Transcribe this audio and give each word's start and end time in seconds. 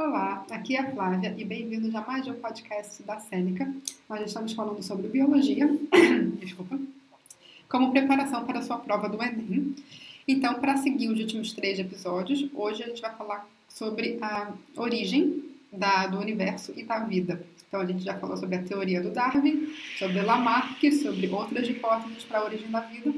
Olá, 0.00 0.46
aqui 0.50 0.76
é 0.76 0.80
a 0.80 0.90
Flávia 0.90 1.34
e 1.36 1.44
bem-vindos 1.44 1.94
a 1.94 2.00
mais 2.00 2.26
um 2.26 2.32
podcast 2.32 3.02
da 3.02 3.20
Sêneca. 3.20 3.70
Nós 4.08 4.22
estamos 4.22 4.54
falando 4.54 4.82
sobre 4.82 5.08
biologia, 5.08 5.68
desculpa, 6.40 6.80
como 7.68 7.90
preparação 7.92 8.46
para 8.46 8.60
a 8.60 8.62
sua 8.62 8.78
prova 8.78 9.10
do 9.10 9.22
Enem. 9.22 9.76
Então, 10.26 10.54
para 10.54 10.78
seguir 10.78 11.10
os 11.10 11.20
últimos 11.20 11.52
três 11.52 11.78
episódios, 11.78 12.48
hoje 12.54 12.82
a 12.82 12.86
gente 12.86 13.02
vai 13.02 13.14
falar 13.14 13.46
sobre 13.68 14.16
a 14.22 14.54
origem 14.74 15.44
da, 15.70 16.06
do 16.06 16.18
universo 16.18 16.72
e 16.74 16.82
da 16.82 17.00
vida. 17.00 17.44
Então, 17.68 17.82
a 17.82 17.84
gente 17.84 18.02
já 18.02 18.14
falou 18.14 18.38
sobre 18.38 18.56
a 18.56 18.62
teoria 18.62 19.02
do 19.02 19.10
Darwin, 19.10 19.68
sobre 19.98 20.22
Lamarck, 20.22 20.92
sobre 20.92 21.28
outras 21.28 21.68
hipóteses 21.68 22.24
para 22.24 22.38
a 22.38 22.44
origem 22.46 22.70
da 22.70 22.80
vida. 22.80 23.12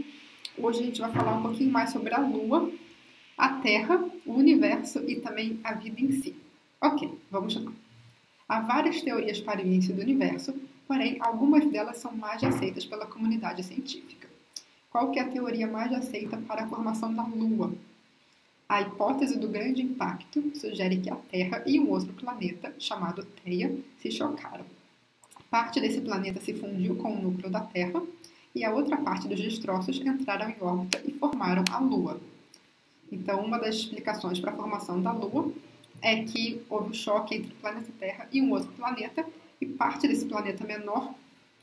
Hoje 0.59 0.81
a 0.81 0.83
gente 0.87 1.01
vai 1.01 1.13
falar 1.13 1.37
um 1.37 1.43
pouquinho 1.43 1.71
mais 1.71 1.91
sobre 1.91 2.13
a 2.13 2.19
Lua, 2.19 2.69
a 3.39 3.51
Terra, 3.61 4.05
o 4.27 4.33
universo 4.33 4.99
e 5.09 5.15
também 5.15 5.61
a 5.63 5.75
vida 5.75 6.01
em 6.01 6.11
si. 6.11 6.43
Ok, 6.85 7.17
vamos 7.31 7.55
lá. 7.55 7.73
Há 8.49 8.61
várias 8.61 9.01
teorias 9.03 9.41
para 9.41 9.61
o 9.61 9.65
início 9.65 9.95
do 9.95 10.03
universo, 10.03 10.53
porém 10.89 11.17
algumas 11.21 11.65
delas 11.71 11.99
são 11.99 12.11
mais 12.11 12.43
aceitas 12.43 12.85
pela 12.85 13.07
comunidade 13.07 13.63
científica. 13.63 14.29
Qual 14.91 15.13
que 15.13 15.21
é 15.21 15.23
a 15.23 15.29
teoria 15.29 15.69
mais 15.69 15.93
aceita 15.93 16.37
para 16.39 16.65
a 16.65 16.69
formação 16.69 17.15
da 17.15 17.23
Lua? 17.23 17.73
A 18.69 18.83
hipótese 18.83 19.39
do 19.39 19.49
grande 19.49 19.81
impacto 19.81 20.43
sugere 20.57 20.97
que 20.97 21.09
a 21.09 21.15
Terra 21.15 21.63
e 21.65 21.79
um 21.79 21.89
outro 21.89 22.13
planeta, 22.15 22.75
chamado 22.81 23.25
Theia, 23.25 23.79
se 24.01 24.11
chocaram. 24.11 24.65
Parte 25.49 25.81
desse 25.81 26.01
planeta 26.01 26.41
se 26.41 26.53
fundiu 26.53 26.97
com 26.97 27.15
o 27.15 27.23
núcleo 27.23 27.49
da 27.49 27.61
Terra 27.61 28.03
e 28.57 28.65
a 28.65 28.75
outra 28.75 28.97
parte 28.97 29.29
dos 29.29 29.41
destroços 29.41 30.01
entraram 30.01 30.51
em 30.51 30.57
órbita 30.61 31.01
e 31.07 31.13
formaram 31.13 31.63
a 31.71 31.79
Lua. 31.79 32.21
Então, 33.13 33.41
uma 33.45 33.59
das 33.61 33.77
explicações 33.77 34.41
para 34.41 34.51
a 34.51 34.57
formação 34.57 35.01
da 35.01 35.13
Lua 35.13 35.53
é 36.03 36.25
que 36.25 36.61
houve 36.69 36.91
um 36.91 36.95
choque 36.95 37.37
entre 37.37 37.53
o 37.53 37.57
planeta 37.57 37.93
Terra 37.99 38.29
e 38.33 38.43
um 38.43 38.51
outro 38.51 38.71
planeta 38.73 39.25
e 39.61 39.67
parte 39.67 40.09
desse 40.09 40.27
planeta 40.27 40.67
menor 40.67 41.15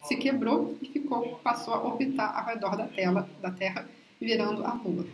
se 0.03 0.15
quebrou 0.15 0.77
e 0.81 0.87
ficou, 0.87 1.39
passou 1.43 1.73
a 1.73 1.83
orbitar 1.83 2.37
ao 2.37 2.45
redor 2.45 2.77
da, 2.77 2.87
tela, 2.87 3.29
da 3.41 3.51
Terra, 3.51 3.87
virando 4.19 4.65
a 4.65 4.73
Lua. 4.73 5.05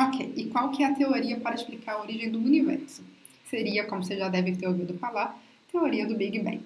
Ok, 0.00 0.32
e 0.34 0.46
qual 0.46 0.70
que 0.70 0.82
é 0.82 0.86
a 0.86 0.94
teoria 0.94 1.38
para 1.38 1.54
explicar 1.54 1.96
a 1.96 2.00
origem 2.00 2.30
do 2.30 2.38
universo? 2.38 3.04
Seria, 3.44 3.84
como 3.84 4.02
você 4.02 4.16
já 4.16 4.30
deve 4.30 4.56
ter 4.56 4.66
ouvido 4.66 4.94
falar, 4.94 5.38
teoria 5.70 6.06
do 6.06 6.16
Big 6.16 6.38
Bang. 6.38 6.62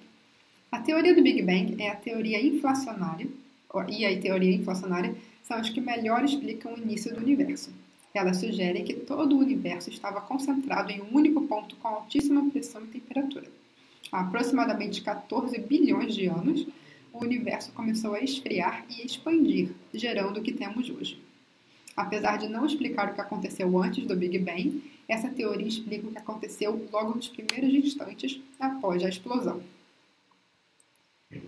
A 0.71 0.79
teoria 0.79 1.13
do 1.13 1.21
Big 1.21 1.41
Bang 1.41 1.75
é 1.81 1.89
a 1.89 1.95
teoria 1.95 2.41
inflacionária, 2.41 3.27
e 3.89 4.05
a 4.05 4.19
teoria 4.19 4.55
inflacionária 4.55 5.13
são 5.43 5.57
as 5.57 5.69
que 5.69 5.81
melhor 5.81 6.23
explicam 6.23 6.73
o 6.73 6.77
início 6.77 7.13
do 7.13 7.19
universo. 7.19 7.71
Elas 8.17 8.37
sugerem 8.37 8.83
que 8.83 8.95
todo 8.95 9.35
o 9.35 9.39
universo 9.39 9.91
estava 9.91 10.19
concentrado 10.19 10.91
em 10.91 10.99
um 11.03 11.13
único 11.13 11.39
ponto 11.43 11.75
com 11.75 11.87
altíssima 11.87 12.49
pressão 12.49 12.83
e 12.83 12.87
temperatura. 12.87 13.47
Há 14.11 14.21
aproximadamente 14.21 15.03
14 15.03 15.55
bilhões 15.59 16.15
de 16.15 16.25
anos, 16.25 16.65
o 17.13 17.23
universo 17.23 17.71
começou 17.73 18.15
a 18.15 18.19
esfriar 18.19 18.83
e 18.89 19.05
expandir, 19.05 19.69
gerando 19.93 20.39
o 20.39 20.41
que 20.41 20.51
temos 20.51 20.89
hoje. 20.89 21.21
Apesar 21.95 22.37
de 22.37 22.49
não 22.49 22.65
explicar 22.65 23.11
o 23.11 23.13
que 23.13 23.21
aconteceu 23.21 23.77
antes 23.77 24.03
do 24.07 24.15
Big 24.15 24.39
Bang, 24.39 24.83
essa 25.07 25.29
teoria 25.29 25.67
explica 25.67 26.07
o 26.07 26.11
que 26.11 26.17
aconteceu 26.17 26.89
logo 26.91 27.13
nos 27.13 27.27
primeiros 27.27 27.71
instantes 27.85 28.41
após 28.59 29.03
a 29.03 29.09
explosão. 29.09 29.61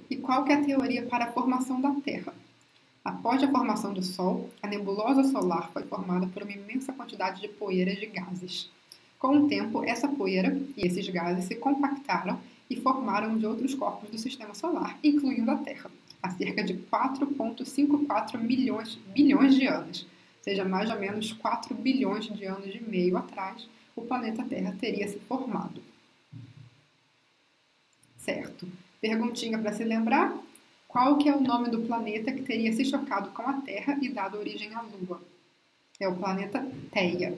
E 0.08 0.18
qual 0.18 0.46
é 0.46 0.54
a 0.54 0.64
teoria 0.64 1.04
para 1.08 1.26
a 1.26 1.32
formação 1.32 1.82
da 1.82 1.96
Terra? 1.96 2.32
Após 3.04 3.42
a 3.42 3.50
formação 3.50 3.94
do 3.94 4.04
Sol, 4.04 4.50
a 4.62 4.68
nebulosa 4.68 5.24
solar 5.24 5.70
foi 5.72 5.84
formada 5.84 6.28
por 6.28 6.44
uma 6.44 6.52
imensa 6.52 6.92
quantidade 6.94 7.42
de 7.42 7.48
poeiras 7.48 7.98
de 7.98 8.06
gases. 8.06 8.70
Com 9.18 9.38
o 9.38 9.48
tempo, 9.48 9.84
essa 9.84 10.08
poeira 10.08 10.58
e 10.78 10.86
esses 10.86 11.08
gases 11.10 11.46
se 11.46 11.56
compactaram 11.56 12.40
e 12.70 12.76
formaram 12.76 13.38
de 13.38 13.46
outros 13.46 13.74
corpos 13.74 14.10
do 14.10 14.18
sistema 14.18 14.54
solar, 14.54 14.98
incluindo 15.04 15.50
a 15.50 15.58
Terra, 15.58 15.90
há 16.22 16.30
cerca 16.30 16.64
de 16.64 16.76
4,54 16.76 18.38
milhões 18.38 18.96
bilhões 19.14 19.56
de 19.56 19.66
anos, 19.66 20.06
seja 20.42 20.64
mais 20.64 20.90
ou 20.90 21.00
menos 21.00 21.34
4 21.34 21.74
bilhões 21.76 22.26
de 22.26 22.46
anos 22.46 22.74
e 22.74 22.84
meio 22.84 23.18
atrás, 23.18 23.68
o 23.96 24.02
planeta 24.02 24.44
Terra 24.44 24.76
teria 24.80 25.08
se 25.08 25.20
formado. 25.20 25.82
Certo. 28.18 28.68
Perguntinha 29.02 29.58
para 29.58 29.74
se 29.74 29.84
lembrar: 29.84 30.38
qual 30.90 31.20
que 31.20 31.30
é 31.30 31.36
o 31.36 31.40
nome 31.40 31.70
do 31.70 31.84
planeta 31.84 32.32
que 32.32 32.42
teria 32.42 32.74
se 32.74 32.84
chocado 32.84 33.30
com 33.30 33.44
a 33.44 33.62
Terra 33.62 33.96
e 34.02 34.10
dado 34.10 34.40
origem 34.40 34.74
à 34.74 34.82
Lua? 34.82 35.22
É 36.00 36.08
o 36.08 36.16
planeta 36.16 36.68
Theia. 36.92 37.38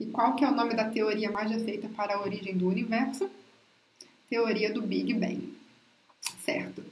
E 0.00 0.06
qual 0.06 0.34
que 0.34 0.42
é 0.42 0.48
o 0.48 0.54
nome 0.54 0.74
da 0.74 0.88
teoria 0.88 1.30
mais 1.30 1.52
aceita 1.52 1.86
para 1.90 2.14
a 2.14 2.22
origem 2.22 2.56
do 2.56 2.66
universo? 2.66 3.30
Teoria 4.30 4.72
do 4.72 4.80
Big 4.80 5.12
Bang. 5.12 5.54
Certo. 6.40 6.82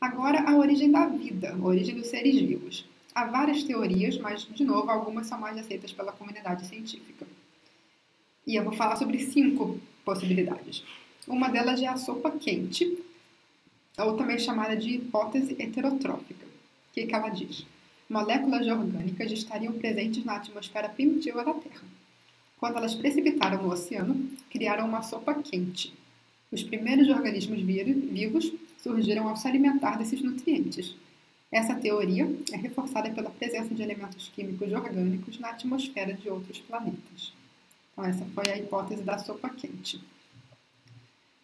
Agora 0.00 0.48
a 0.48 0.56
origem 0.56 0.92
da 0.92 1.08
vida, 1.08 1.52
a 1.52 1.66
origem 1.66 1.96
dos 1.96 2.06
seres 2.06 2.40
vivos. 2.40 2.86
Há 3.12 3.24
várias 3.24 3.64
teorias, 3.64 4.16
mas, 4.16 4.44
de 4.44 4.64
novo, 4.64 4.90
algumas 4.90 5.26
são 5.26 5.40
mais 5.40 5.58
aceitas 5.58 5.92
pela 5.92 6.12
comunidade 6.12 6.66
científica. 6.66 7.26
E 8.46 8.54
eu 8.54 8.62
vou 8.62 8.74
falar 8.74 8.94
sobre 8.94 9.18
cinco 9.18 9.80
possibilidades. 10.04 10.84
Uma 11.26 11.48
delas 11.48 11.82
é 11.82 11.88
a 11.88 11.96
sopa 11.96 12.30
quente, 12.30 12.96
ou 13.98 14.16
também 14.16 14.38
chamada 14.38 14.76
de 14.76 14.90
hipótese 14.96 15.56
heterotrófica. 15.58 16.46
O 16.46 16.94
que, 16.94 17.06
que 17.06 17.14
ela 17.14 17.28
diz? 17.28 17.66
Moléculas 18.08 18.66
orgânicas 18.66 19.30
estariam 19.32 19.72
presentes 19.72 20.24
na 20.24 20.36
atmosfera 20.36 20.88
primitiva 20.88 21.44
da 21.44 21.54
Terra. 21.54 21.82
Quando 22.58 22.76
elas 22.76 22.94
precipitaram 22.94 23.62
no 23.62 23.72
oceano, 23.72 24.30
criaram 24.50 24.86
uma 24.86 25.02
sopa 25.02 25.34
quente. 25.34 25.92
Os 26.50 26.62
primeiros 26.62 27.08
organismos 27.08 27.60
vivos 27.60 28.52
surgiram 28.78 29.28
ao 29.28 29.36
se 29.36 29.48
alimentar 29.48 29.96
desses 29.96 30.20
nutrientes. 30.22 30.94
Essa 31.50 31.74
teoria 31.74 32.30
é 32.52 32.56
reforçada 32.56 33.10
pela 33.10 33.30
presença 33.30 33.74
de 33.74 33.82
elementos 33.82 34.30
químicos 34.34 34.72
orgânicos 34.72 35.38
na 35.38 35.50
atmosfera 35.50 36.14
de 36.14 36.28
outros 36.28 36.58
planetas. 36.60 37.32
Então, 37.92 38.04
essa 38.04 38.24
foi 38.34 38.50
a 38.50 38.58
hipótese 38.58 39.02
da 39.02 39.18
sopa 39.18 39.50
quente. 39.50 40.00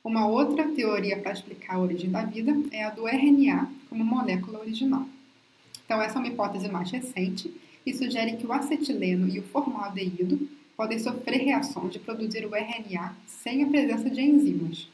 Uma 0.03 0.27
outra 0.29 0.69
teoria 0.69 1.19
para 1.19 1.33
explicar 1.33 1.75
a 1.75 1.81
origem 1.81 2.11
da 2.11 2.23
vida 2.25 2.57
é 2.71 2.85
a 2.85 2.91
do 2.91 3.09
RNA 3.09 3.69
como 3.89 4.05
molécula 4.05 4.61
original. 4.61 5.07
Então, 5.85 6.01
essa 6.01 6.19
é 6.19 6.21
uma 6.21 6.29
hipótese 6.29 6.69
mais 6.69 6.91
recente 6.91 7.53
e 7.85 7.93
sugere 7.93 8.37
que 8.37 8.47
o 8.47 8.53
acetileno 8.53 9.29
e 9.29 9.39
o 9.39 9.43
formaldeído 9.43 10.49
podem 10.77 10.99
sofrer 10.99 11.39
reações 11.39 11.93
de 11.93 11.99
produzir 11.99 12.47
o 12.47 12.55
RNA 12.55 13.17
sem 13.27 13.65
a 13.65 13.67
presença 13.67 14.09
de 14.09 14.23
enzimas. 14.23 14.89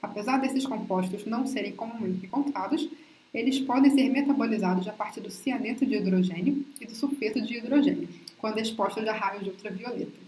Apesar 0.00 0.38
desses 0.38 0.66
compostos 0.66 1.26
não 1.26 1.46
serem 1.46 1.72
comumente 1.72 2.24
encontrados, 2.24 2.88
eles 3.34 3.60
podem 3.60 3.90
ser 3.90 4.08
metabolizados 4.08 4.88
a 4.88 4.92
partir 4.92 5.20
do 5.20 5.30
cianeto 5.30 5.84
de 5.84 5.96
hidrogênio 5.96 6.64
e 6.80 6.86
do 6.86 6.94
sulfeto 6.94 7.42
de 7.42 7.58
hidrogênio, 7.58 8.08
quando 8.38 8.58
expostos 8.58 9.06
a 9.06 9.12
raios 9.12 9.46
ultravioletas. 9.46 10.25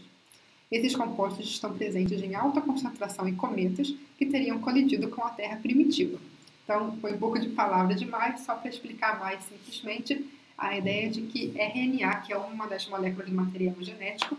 Esses 0.71 0.95
compostos 0.95 1.47
estão 1.47 1.73
presentes 1.73 2.23
em 2.23 2.35
alta 2.35 2.61
concentração 2.61 3.27
em 3.27 3.35
cometas 3.35 3.95
que 4.19 4.27
teriam 4.27 4.61
colidido 4.61 5.09
com 5.09 5.25
a 5.25 5.31
Terra 5.31 5.57
primitiva. 5.57 6.19
Então, 6.63 6.95
foi 7.01 7.15
um 7.15 7.19
pouco 7.19 7.39
de 7.39 7.49
palavra 7.49 7.95
demais, 7.95 8.41
só 8.41 8.55
para 8.55 8.69
explicar 8.69 9.19
mais 9.19 9.43
simplesmente 9.45 10.27
a 10.59 10.77
ideia 10.77 11.09
de 11.09 11.23
que 11.23 11.55
RNA, 11.57 12.17
que 12.21 12.33
é 12.35 12.37
uma 12.37 12.67
das 12.67 12.87
moléculas 12.87 13.29
de 13.29 13.35
material 13.35 13.77
genético, 13.81 14.37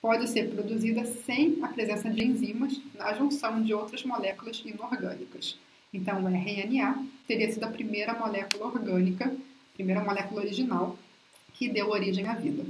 pode 0.00 0.28
ser 0.30 0.48
produzida 0.48 1.04
sem 1.04 1.58
a 1.62 1.68
presença 1.68 2.08
de 2.08 2.24
enzimas 2.24 2.80
na 2.94 3.12
junção 3.12 3.62
de 3.62 3.74
outras 3.74 4.02
moléculas 4.04 4.62
inorgânicas. 4.64 5.58
Então, 5.92 6.24
o 6.24 6.28
RNA 6.28 7.04
teria 7.28 7.52
sido 7.52 7.64
a 7.64 7.70
primeira 7.70 8.14
molécula 8.14 8.66
orgânica, 8.66 9.26
a 9.26 9.74
primeira 9.74 10.02
molécula 10.02 10.40
original 10.40 10.98
que 11.52 11.68
deu 11.68 11.90
origem 11.90 12.26
à 12.26 12.34
vida 12.34 12.64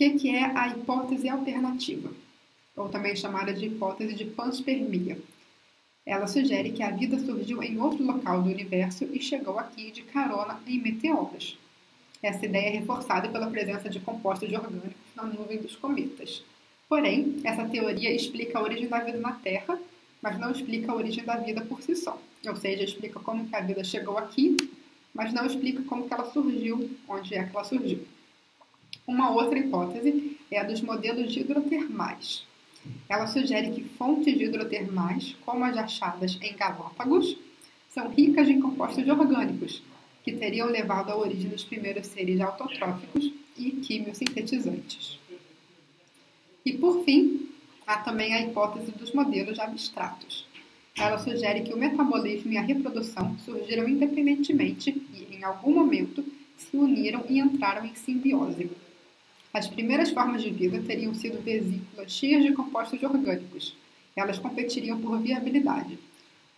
que, 0.00 0.12
que 0.12 0.30
é 0.30 0.46
a 0.56 0.68
hipótese 0.68 1.28
alternativa, 1.28 2.10
ou 2.74 2.88
também 2.88 3.14
chamada 3.14 3.52
de 3.52 3.66
hipótese 3.66 4.14
de 4.14 4.24
panspermia. 4.24 5.18
Ela 6.06 6.26
sugere 6.26 6.72
que 6.72 6.82
a 6.82 6.90
vida 6.90 7.18
surgiu 7.18 7.62
em 7.62 7.78
outro 7.78 8.02
local 8.02 8.40
do 8.40 8.48
universo 8.48 9.06
e 9.12 9.20
chegou 9.20 9.58
aqui 9.58 9.90
de 9.90 10.00
carona 10.00 10.58
em 10.66 10.80
meteoros. 10.80 11.58
Essa 12.22 12.46
ideia 12.46 12.68
é 12.68 12.78
reforçada 12.78 13.28
pela 13.28 13.50
presença 13.50 13.90
de 13.90 14.00
compostos 14.00 14.50
orgânicos 14.50 14.94
na 15.14 15.24
nuvem 15.24 15.58
dos 15.58 15.76
cometas. 15.76 16.42
Porém, 16.88 17.36
essa 17.44 17.66
teoria 17.66 18.10
explica 18.10 18.58
a 18.58 18.62
origem 18.62 18.88
da 18.88 19.00
vida 19.00 19.18
na 19.18 19.32
Terra, 19.32 19.78
mas 20.22 20.38
não 20.38 20.50
explica 20.50 20.92
a 20.92 20.94
origem 20.94 21.24
da 21.24 21.36
vida 21.36 21.60
por 21.60 21.82
si 21.82 21.94
só. 21.94 22.18
Ou 22.46 22.56
seja, 22.56 22.84
explica 22.84 23.20
como 23.20 23.46
que 23.46 23.54
a 23.54 23.60
vida 23.60 23.84
chegou 23.84 24.16
aqui, 24.16 24.56
mas 25.12 25.30
não 25.34 25.44
explica 25.44 25.82
como 25.82 26.08
que 26.08 26.14
ela 26.14 26.24
surgiu, 26.24 26.90
onde 27.06 27.34
é 27.34 27.44
que 27.44 27.54
ela 27.54 27.64
surgiu. 27.64 28.06
Uma 29.10 29.28
outra 29.28 29.58
hipótese 29.58 30.38
é 30.52 30.60
a 30.60 30.62
dos 30.62 30.80
modelos 30.82 31.36
hidrotermais. 31.36 32.46
Ela 33.08 33.26
sugere 33.26 33.72
que 33.72 33.82
fontes 33.82 34.40
hidrotermais, 34.40 35.34
como 35.44 35.64
as 35.64 35.76
achadas 35.76 36.38
em 36.40 36.54
Galápagos, 36.54 37.36
são 37.88 38.08
ricas 38.08 38.48
em 38.48 38.60
compostos 38.60 39.08
orgânicos, 39.08 39.82
que 40.22 40.30
teriam 40.30 40.68
levado 40.68 41.10
à 41.10 41.16
origem 41.16 41.50
dos 41.50 41.64
primeiros 41.64 42.06
seres 42.06 42.40
autotróficos 42.40 43.32
e 43.58 43.72
quimiosintetizantes. 43.72 45.18
E 46.64 46.74
por 46.74 47.04
fim, 47.04 47.48
há 47.84 47.96
também 47.96 48.32
a 48.32 48.42
hipótese 48.42 48.92
dos 48.92 49.12
modelos 49.12 49.58
abstratos. 49.58 50.46
Ela 50.96 51.18
sugere 51.18 51.62
que 51.62 51.74
o 51.74 51.76
metabolismo 51.76 52.52
e 52.52 52.56
a 52.56 52.62
reprodução 52.62 53.36
surgiram 53.40 53.88
independentemente 53.88 54.90
e, 55.12 55.34
em 55.34 55.42
algum 55.42 55.74
momento, 55.74 56.24
se 56.56 56.76
uniram 56.76 57.24
e 57.28 57.40
entraram 57.40 57.84
em 57.84 57.94
simbiose. 57.96 58.70
As 59.52 59.66
primeiras 59.66 60.10
formas 60.10 60.42
de 60.42 60.50
vida 60.50 60.80
teriam 60.80 61.12
sido 61.12 61.42
vesículas 61.42 62.12
cheias 62.12 62.44
de 62.44 62.52
compostos 62.52 63.02
orgânicos. 63.02 63.76
Elas 64.14 64.38
competiriam 64.38 65.00
por 65.00 65.18
viabilidade. 65.18 65.98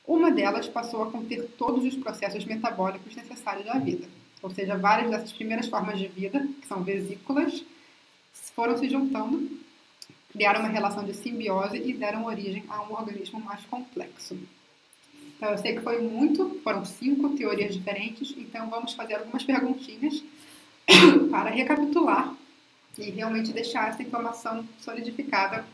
Uma 0.07 0.31
delas 0.31 0.69
passou 0.69 1.03
a 1.03 1.11
conter 1.11 1.49
todos 1.57 1.85
os 1.85 1.97
processos 1.97 2.45
metabólicos 2.45 3.17
necessários 3.17 3.67
à 3.69 3.79
vida. 3.79 4.07
Ou 4.43 4.51
seja, 4.51 4.77
várias 4.77 5.11
dessas 5.11 5.33
primeiras 5.33 5.69
formas 5.69 5.99
de 5.99 6.07
vida, 6.07 6.47
que 6.61 6.67
são 6.67 6.83
vesículas, 6.83 7.65
foram 8.55 8.77
se 8.77 8.91
juntando, 8.91 9.49
criaram 10.31 10.61
uma 10.61 10.69
relação 10.69 11.05
de 11.05 11.15
simbiose 11.15 11.79
e 11.79 11.95
deram 11.95 12.27
origem 12.27 12.65
a 12.69 12.83
um 12.83 12.93
organismo 12.93 13.41
mais 13.41 13.65
complexo. 13.65 14.37
Então, 15.37 15.51
eu 15.51 15.59
sei 15.59 15.77
que 15.77 15.81
foi 15.81 16.03
muito, 16.03 16.61
foram 16.63 16.85
cinco 16.85 17.31
teorias 17.31 17.75
diferentes, 17.75 18.35
então 18.37 18.69
vamos 18.69 18.93
fazer 18.93 19.15
algumas 19.15 19.45
perguntinhas 19.45 20.23
para 21.31 21.51
recapitular 21.51 22.37
e 22.99 23.11
realmente 23.11 23.53
deixar 23.53 23.89
essa 23.89 24.03
informação 24.03 24.67
solidificada 24.79 25.65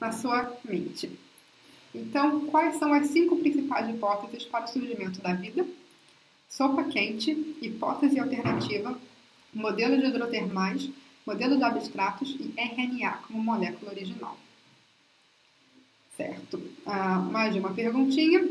na 0.00 0.12
sua 0.12 0.52
mente. 0.64 1.18
Então, 1.94 2.46
quais 2.46 2.76
são 2.76 2.92
as 2.92 3.08
cinco 3.08 3.36
principais 3.36 3.88
hipóteses 3.88 4.44
para 4.44 4.64
o 4.64 4.68
surgimento 4.68 5.20
da 5.20 5.32
vida? 5.32 5.66
Sopa 6.48 6.84
quente, 6.84 7.30
hipótese 7.60 8.18
alternativa, 8.18 8.98
modelo 9.52 9.96
de 9.98 10.06
hidrotermais, 10.06 10.90
modelo 11.26 11.56
de 11.56 11.64
abstratos 11.64 12.36
e 12.38 12.54
RNA 12.56 13.12
como 13.26 13.42
molécula 13.42 13.92
original. 13.92 14.38
Certo. 16.16 16.62
Ah, 16.86 17.18
mais 17.18 17.54
uma 17.56 17.74
perguntinha. 17.74 18.48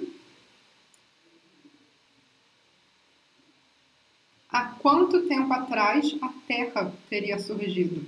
Há 4.50 4.75
quanto 4.86 5.28
tempo 5.28 5.52
atrás 5.52 6.16
a 6.22 6.30
Terra 6.48 6.94
teria 7.10 7.40
surgido? 7.40 8.06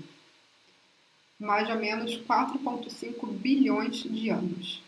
Mais 1.40 1.68
ou 1.72 1.76
menos 1.78 2.18
4,5 2.18 3.26
bilhões 3.32 4.04
de 4.04 4.30
anos. 4.30 4.84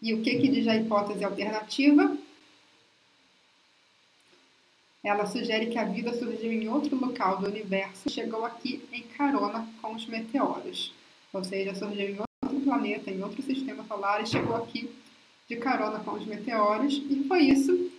E 0.00 0.14
o 0.14 0.22
que, 0.22 0.38
que 0.38 0.46
diz 0.46 0.68
a 0.68 0.76
hipótese 0.76 1.24
alternativa? 1.24 2.16
Ela 5.02 5.26
sugere 5.26 5.66
que 5.66 5.78
a 5.78 5.84
vida 5.84 6.14
surgiu 6.16 6.52
em 6.52 6.68
outro 6.68 6.94
local 6.94 7.38
do 7.38 7.48
universo 7.48 8.06
e 8.06 8.12
chegou 8.12 8.44
aqui 8.44 8.88
em 8.92 9.02
carona 9.02 9.68
com 9.82 9.96
os 9.96 10.06
meteoros. 10.06 10.94
Ou 11.32 11.42
seja, 11.42 11.74
surgiu 11.74 12.10
em 12.10 12.18
outro 12.20 12.60
planeta, 12.60 13.10
em 13.10 13.20
outro 13.20 13.42
sistema 13.42 13.82
solar 13.88 14.22
e 14.22 14.28
chegou 14.28 14.54
aqui 14.54 14.94
de 15.48 15.56
carona 15.56 15.98
com 16.04 16.12
os 16.12 16.24
meteoros. 16.24 17.02
E 17.10 17.24
foi 17.26 17.40
isso. 17.40 17.90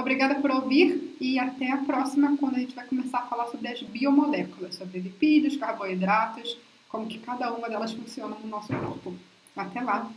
Obrigada 0.00 0.36
por 0.36 0.50
ouvir 0.50 1.16
e 1.20 1.38
até 1.38 1.70
a 1.70 1.76
próxima, 1.76 2.34
quando 2.38 2.56
a 2.56 2.58
gente 2.58 2.74
vai 2.74 2.86
começar 2.86 3.18
a 3.18 3.26
falar 3.26 3.46
sobre 3.48 3.68
as 3.68 3.82
biomoléculas, 3.82 4.74
sobre 4.74 4.98
lipídios, 4.98 5.58
carboidratos, 5.58 6.56
como 6.88 7.06
que 7.06 7.18
cada 7.18 7.52
uma 7.52 7.68
delas 7.68 7.92
funciona 7.92 8.34
no 8.42 8.48
nosso 8.48 8.68
corpo. 8.68 9.14
Até 9.54 9.80
lá! 9.82 10.10